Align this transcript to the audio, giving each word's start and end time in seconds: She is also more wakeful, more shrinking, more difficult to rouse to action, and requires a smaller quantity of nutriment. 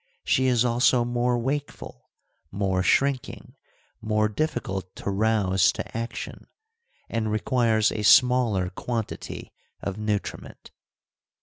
She 0.23 0.47
is 0.47 0.65
also 0.65 1.05
more 1.05 1.37
wakeful, 1.37 2.09
more 2.49 2.81
shrinking, 2.81 3.53
more 4.01 4.27
difficult 4.29 4.95
to 4.95 5.11
rouse 5.11 5.71
to 5.73 5.95
action, 5.95 6.47
and 7.07 7.31
requires 7.31 7.91
a 7.91 8.01
smaller 8.01 8.71
quantity 8.71 9.51
of 9.79 9.99
nutriment. 9.99 10.71